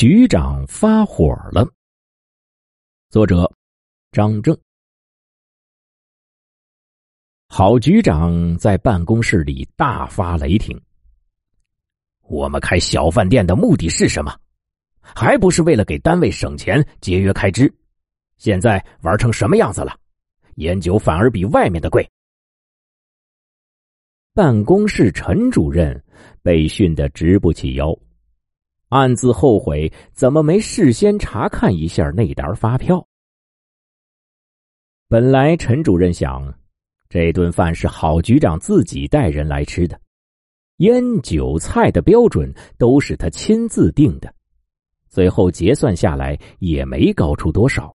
[0.00, 1.68] 局长发火了。
[3.10, 3.52] 作者：
[4.12, 4.58] 张正。
[7.48, 10.80] 郝局长在办公室里大发雷霆
[12.24, 14.34] ：“我们开小饭店的目的是什么？
[15.02, 17.70] 还不是为了给单位省钱、节约开支？
[18.38, 19.94] 现在玩成什么样子了？
[20.54, 22.10] 烟酒反而比外面的贵。”
[24.32, 26.02] 办公室陈主任
[26.40, 27.94] 被训得直不起腰，
[28.90, 33.04] 暗自后悔怎么没事先查看一下那沓发票。
[35.08, 36.52] 本来陈主任想，
[37.08, 39.98] 这顿饭是郝局长自己带人来吃的，
[40.76, 44.32] 烟酒菜的标准都是他亲自定的，
[45.08, 47.92] 最后结算下来也没高出多少。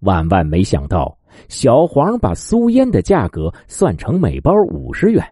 [0.00, 1.18] 万万没想到。
[1.50, 5.22] 小黄把苏烟的价格算成每包五十元，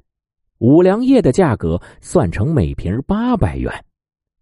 [0.58, 3.72] 五粮液的价格算成每瓶八百元，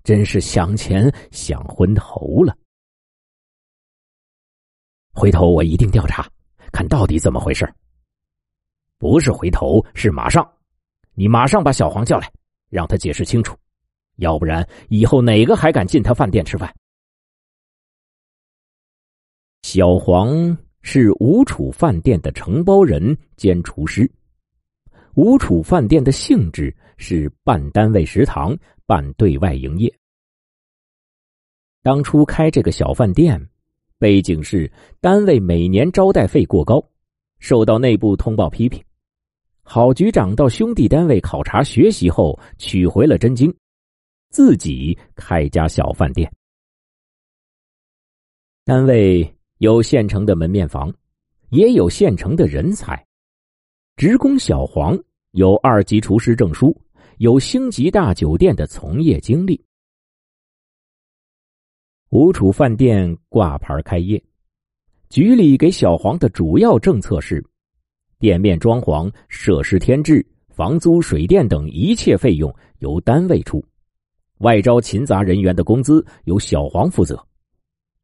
[0.03, 2.57] 真是想钱想昏头了。
[5.13, 6.31] 回头我一定调查，
[6.73, 7.71] 看到底怎么回事。
[8.99, 10.49] 不是回头，是马上，
[11.15, 12.33] 你马上把小黄叫来，
[12.69, 13.57] 让他解释清楚，
[14.17, 16.75] 要不然以后哪个还敢进他饭店吃饭？
[19.63, 20.57] 小黄。
[20.85, 24.11] 是吴楚饭店的承包人兼厨师。
[25.15, 29.93] 吴楚饭店的性质是半单位食堂，办对外营业。
[31.83, 33.49] 当初开这个小饭店，
[33.99, 36.83] 背景是单位每年招待费过高，
[37.39, 38.83] 受到内部通报批评。
[39.63, 43.55] 郝局长到兄弟单位考察学习后，取回了真经，
[44.31, 46.33] 自己开家小饭店。
[48.65, 49.35] 单位。
[49.59, 50.93] 有现成的门面房，
[51.51, 53.07] 也有现成的人才。
[53.95, 54.99] 职工小黄
[55.31, 56.77] 有二级厨师证书，
[57.23, 59.65] 有星级大酒店的从业经历。
[62.11, 64.21] 吴楚饭店挂牌开业，
[65.09, 67.41] 局里给小黄的主要政策是：
[68.19, 73.65] 店面装潢、设施添置、房租、水电等一切费用由单位出，
[74.39, 77.25] 外招勤杂人员的工资由小黄负责。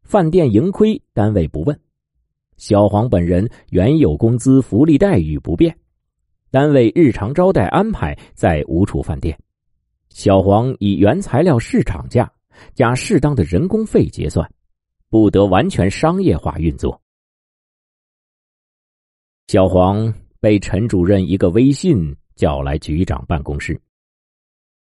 [0.04, 1.76] 饭店盈亏，单位不问。
[2.56, 5.76] 小黄本人原有工资福利待遇不变，
[6.50, 9.38] 单位日常招待安排在吴楚饭店。
[10.10, 12.30] 小黄以原材料市场价
[12.74, 14.50] 加适当的人工费结算，
[15.08, 17.00] 不得完全商业化运作。
[19.46, 23.80] 小黄被陈主任一个微信叫来局长办公室，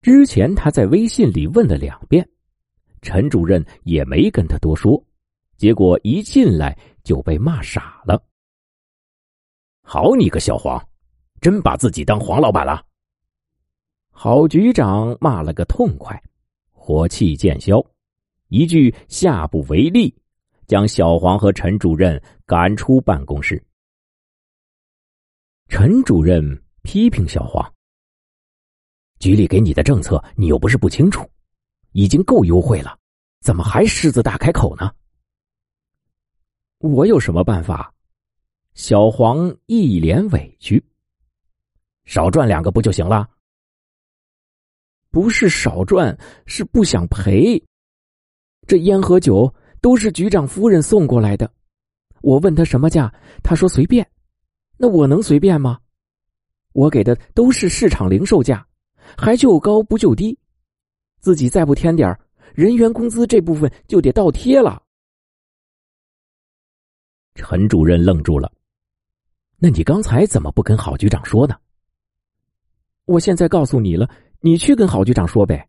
[0.03, 2.29] 之前他在微信里问了两遍，
[3.03, 5.03] 陈主任也没跟他多说。
[5.57, 8.23] 结果一进来就被骂傻了。
[9.83, 10.79] 好你个小黄，
[11.47, 12.85] 真把自己当黄老板了！
[14.11, 16.21] 郝局长骂了个痛快，
[16.73, 17.81] 火气渐消，
[18.49, 20.13] 一句下不为例，
[20.67, 23.65] 将小黄和陈主任赶出办公室。
[25.69, 26.43] 陈主任
[26.83, 27.65] 批评小黄
[29.21, 31.31] ：“局里给你的政策，你又不是不清楚，
[31.93, 32.99] 已经够优惠了，
[33.41, 34.91] 怎么还狮子大开口呢？”
[36.83, 37.95] 我有什么办法？
[38.75, 40.85] 小黄一脸委屈。
[42.07, 43.29] 少赚两个不就行了？
[45.11, 47.63] 不是少赚，是不想赔。
[48.67, 51.51] 这烟和酒都是局长夫人送过来的，
[52.23, 53.13] 我问他什么价，
[53.43, 54.09] 他说随便。
[54.77, 55.79] 那我能随便吗？
[56.73, 58.67] 我给的都是市场零售价，
[59.17, 60.39] 还就高不就低，
[61.21, 62.19] 自己再不添点
[62.55, 64.83] 人员工资这部分就得倒贴了。
[67.35, 68.53] 陈主任愣住了，
[69.59, 71.57] 那你刚才怎么不跟郝局长说呢？
[73.07, 75.67] 我现在告诉你了，你去跟郝局长说呗。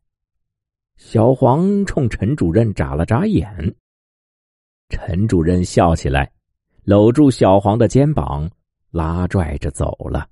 [0.95, 3.75] 小黄冲陈主任眨了眨眼，
[4.89, 6.31] 陈主任笑起来，
[6.83, 8.49] 搂住小黄的肩膀，
[8.89, 10.27] 拉拽着走了。